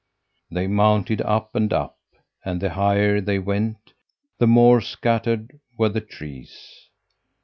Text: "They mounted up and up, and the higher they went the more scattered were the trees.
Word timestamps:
"They 0.49 0.65
mounted 0.65 1.21
up 1.21 1.53
and 1.53 1.71
up, 1.71 1.99
and 2.43 2.59
the 2.59 2.71
higher 2.71 3.21
they 3.21 3.37
went 3.37 3.93
the 4.39 4.47
more 4.47 4.81
scattered 4.81 5.59
were 5.77 5.89
the 5.89 6.01
trees. 6.01 6.89